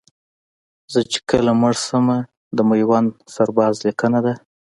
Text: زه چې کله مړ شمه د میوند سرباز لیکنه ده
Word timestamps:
زه 0.93 0.99
چې 1.11 1.19
کله 1.29 1.51
مړ 1.61 1.73
شمه 1.85 2.17
د 2.55 2.57
میوند 2.69 3.09
سرباز 3.33 3.73
لیکنه 3.85 4.19
ده 4.25 4.33